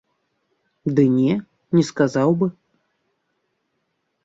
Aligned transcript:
Ды 0.99 1.03
не, 1.17 1.33
не 1.77 1.83
сказаў 1.91 2.29
бы. 2.41 2.47